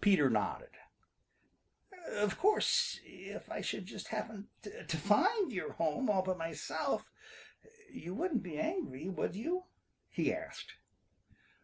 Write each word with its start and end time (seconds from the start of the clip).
Peter 0.00 0.28
nodded. 0.28 0.70
"Of 2.14 2.36
course 2.36 2.98
if 3.04 3.48
I 3.48 3.60
should 3.60 3.86
just 3.86 4.08
happen 4.08 4.48
to 4.64 4.96
find 4.96 5.52
your 5.52 5.74
home 5.74 6.10
all 6.10 6.22
by 6.22 6.34
myself, 6.34 7.12
you 7.88 8.12
wouldn't 8.12 8.42
be 8.42 8.58
angry, 8.58 9.08
would 9.08 9.36
you?" 9.36 9.66
he 10.08 10.34
asked. 10.34 10.72